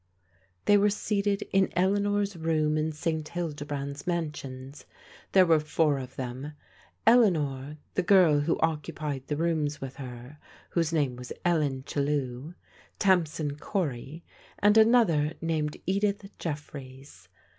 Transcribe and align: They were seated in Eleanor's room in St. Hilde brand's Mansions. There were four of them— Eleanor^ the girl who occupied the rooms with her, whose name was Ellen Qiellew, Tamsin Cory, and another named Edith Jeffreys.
They 0.65 0.77
were 0.79 0.89
seated 0.89 1.43
in 1.53 1.71
Eleanor's 1.75 2.35
room 2.35 2.75
in 2.75 2.91
St. 2.91 3.23
Hilde 3.29 3.67
brand's 3.67 4.07
Mansions. 4.07 4.85
There 5.33 5.45
were 5.45 5.59
four 5.59 5.99
of 5.99 6.15
them— 6.15 6.53
Eleanor^ 7.05 7.77
the 7.93 8.01
girl 8.01 8.39
who 8.39 8.57
occupied 8.61 9.27
the 9.27 9.37
rooms 9.37 9.79
with 9.79 9.97
her, 9.97 10.39
whose 10.71 10.91
name 10.91 11.17
was 11.17 11.31
Ellen 11.45 11.83
Qiellew, 11.83 12.55
Tamsin 12.97 13.57
Cory, 13.57 14.23
and 14.57 14.75
another 14.75 15.33
named 15.39 15.77
Edith 15.85 16.31
Jeffreys. 16.39 17.29